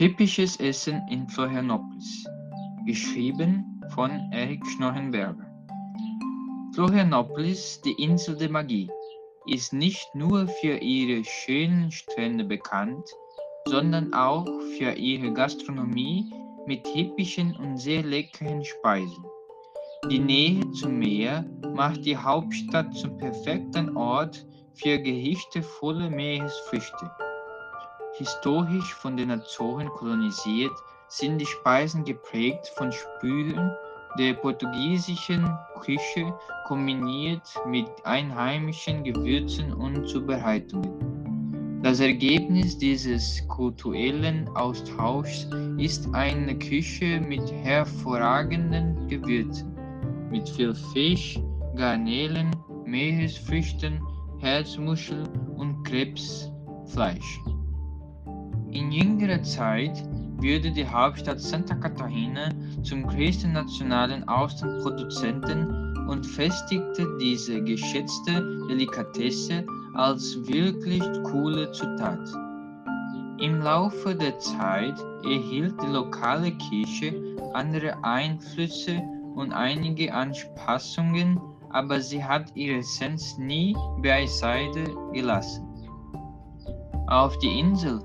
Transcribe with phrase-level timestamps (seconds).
[0.00, 2.24] Typisches Essen in Florianopolis.
[2.86, 5.44] Geschrieben von Erich Schnorrenberger.
[6.74, 8.88] Florianopolis, die Insel der Magie,
[9.48, 13.10] ist nicht nur für ihre schönen Strände bekannt,
[13.66, 14.46] sondern auch
[14.78, 16.32] für ihre Gastronomie
[16.66, 19.24] mit typischen und sehr leckeren Speisen.
[20.10, 21.44] Die Nähe zum Meer
[21.74, 27.10] macht die Hauptstadt zum perfekten Ort für Gerichte voller Meeresfrüchte.
[28.20, 30.74] Historisch von den Azoren kolonisiert,
[31.08, 33.70] sind die Speisen geprägt von Spülen
[34.18, 35.48] der portugiesischen
[35.80, 36.30] Küche
[36.66, 41.80] kombiniert mit einheimischen Gewürzen und Zubereitungen.
[41.82, 45.48] Das Ergebnis dieses kulturellen Austauschs
[45.78, 49.74] ist eine Küche mit hervorragenden Gewürzen,
[50.30, 51.40] mit viel Fisch,
[51.74, 54.02] Garnelen, Meeresfrüchten,
[54.40, 55.24] Herzmuschel
[55.56, 57.40] und Krebsfleisch.
[58.72, 60.04] In jüngerer Zeit
[60.36, 62.50] wurde die Hauptstadt Santa Catarina
[62.84, 72.28] zum größten nationalen Austernproduzenten und festigte diese geschätzte Delikatesse als wirklich coole Zutat.
[73.40, 77.12] Im Laufe der Zeit erhielt die lokale Kirche
[77.54, 79.02] andere Einflüsse
[79.34, 81.40] und einige Anpassungen,
[81.70, 85.66] aber sie hat ihre Essenz nie beiseite gelassen.
[87.08, 88.00] Auf die Insel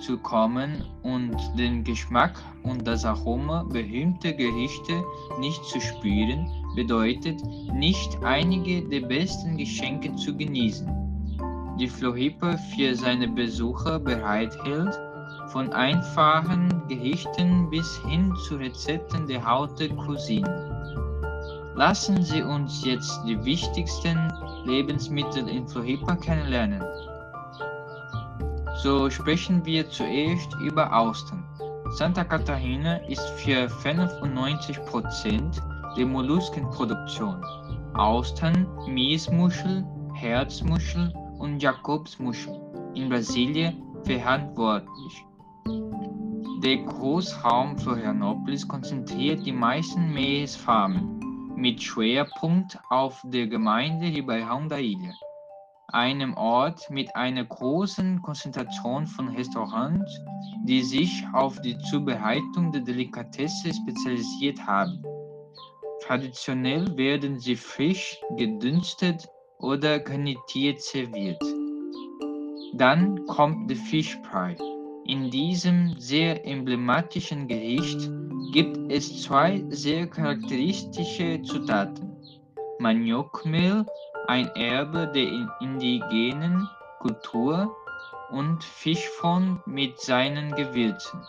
[0.00, 5.04] zu kommen und den Geschmack und das Aroma berühmter Gerichte
[5.38, 7.40] nicht zu spüren, bedeutet
[7.72, 10.88] nicht einige der besten Geschenke zu genießen,
[11.78, 14.98] die Floripa für seine Besucher bereithält,
[15.48, 20.70] von einfachen Gerichten bis hin zu Rezepten der Haute Cuisine.
[21.74, 24.32] Lassen Sie uns jetzt die wichtigsten
[24.64, 26.82] Lebensmittel in Floripa kennenlernen.
[28.82, 31.44] So sprechen wir zuerst über Austern.
[31.98, 37.44] Santa Catarina ist für 95% der Molluskenproduktion.
[37.92, 42.58] Austern, Miesmuschel, Herzmuschel und Jakobsmuschel
[42.94, 45.26] in Brasilien verantwortlich.
[46.64, 51.20] Der Großraum Florianopolis konzentriert die meisten Meeresfarmen
[51.54, 55.12] mit Schwerpunkt auf der Gemeinde Ribeirão da Ilha
[55.94, 60.20] einem Ort mit einer großen Konzentration von Restaurants,
[60.64, 65.02] die sich auf die Zubereitung der Delikatesse spezialisiert haben.
[66.02, 69.28] Traditionell werden sie frisch gedünstet
[69.58, 71.42] oder garnitiert serviert.
[72.74, 74.56] Dann kommt der Fischbrei.
[75.06, 78.10] In diesem sehr emblematischen Gericht
[78.52, 82.10] gibt es zwei sehr charakteristische Zutaten.
[82.78, 83.84] Maniokmehl
[84.30, 85.26] ein Erbe der
[85.60, 86.68] indigenen
[87.00, 87.74] Kultur
[88.30, 91.20] und Fischfond mit seinen Gewürzen.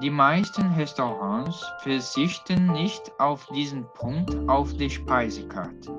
[0.00, 5.94] Die meisten Restaurants verzichten nicht auf diesen Punkt auf der Speisekarte.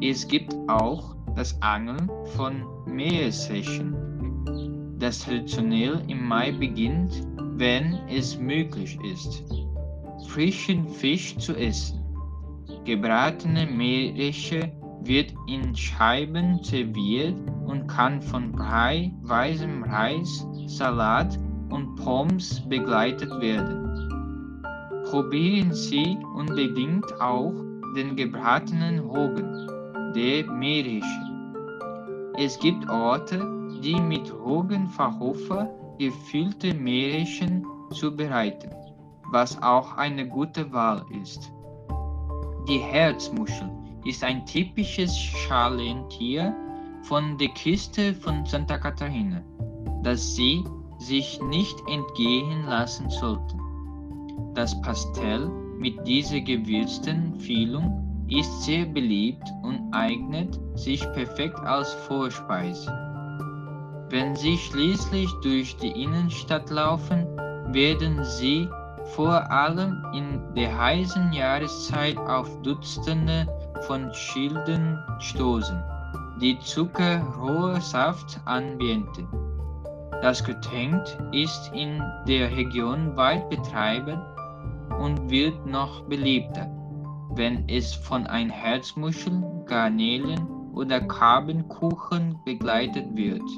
[0.00, 3.96] Es gibt auch das Angeln von Meeresrechen,
[5.00, 7.26] das traditionell im Mai beginnt,
[7.56, 9.42] wenn es möglich ist,
[10.28, 11.99] frischen Fisch zu essen.
[12.90, 14.68] Gebratene Meeresche
[15.04, 24.64] wird in Scheiben serviert und kann von Brei, weißem Reis, Salat und Pommes begleitet werden.
[25.08, 27.54] Probieren Sie unbedingt auch
[27.94, 29.68] den gebratenen Rogen,
[30.16, 31.30] der Meeresche.
[32.38, 33.38] Es gibt Orte,
[33.84, 35.70] die mit Rogenverhofer
[36.00, 38.70] gefüllte Meereschen zubereiten,
[39.30, 41.52] was auch eine gute Wahl ist.
[42.68, 43.70] Die Herzmuschel
[44.04, 46.54] ist ein typisches Schalentier
[47.02, 49.42] von der Küste von Santa Catarina,
[50.02, 50.64] das Sie
[50.98, 53.60] sich nicht entgehen lassen sollten.
[54.54, 55.48] Das Pastell
[55.78, 62.90] mit dieser gewürzten Füllung ist sehr beliebt und eignet sich perfekt als Vorspeise.
[64.10, 67.26] Wenn Sie schließlich durch die Innenstadt laufen,
[67.72, 68.68] werden Sie
[69.14, 73.46] vor allem in der heißen Jahreszeit auf Dutzende
[73.86, 75.82] von Schilden stoßen,
[76.40, 79.26] die zuckerrohe Saft anbieten.
[80.22, 81.02] Das Getränk
[81.32, 84.20] ist in der Region weit betreiben
[84.98, 86.68] und wird noch beliebter,
[87.30, 93.48] wenn es von ein Herzmuschel, Garnelen oder Karbenkuchen begleitet wird.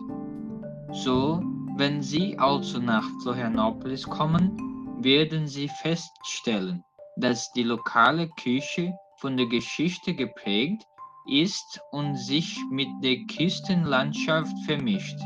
[0.92, 1.42] So,
[1.76, 4.56] wenn Sie also nach Florianopolis kommen,
[5.04, 6.84] werden Sie feststellen,
[7.16, 10.82] dass die lokale Küche von der Geschichte geprägt
[11.26, 15.18] ist und sich mit der Küstenlandschaft vermischt.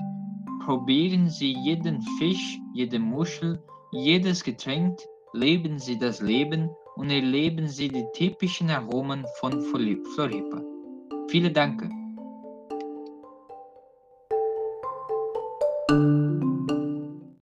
[0.64, 3.62] probieren Sie jeden Fisch, jede Muschel,
[3.93, 4.99] jedes Getränk,
[5.32, 10.61] leben Sie das Leben und erleben Sie die typischen Aromen von Floripa.
[11.28, 11.88] Vielen Dank.